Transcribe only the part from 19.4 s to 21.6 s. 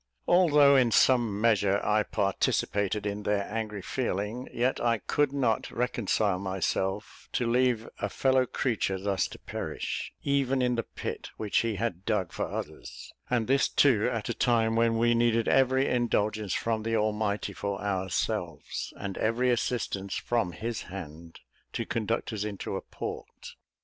assistance from his hand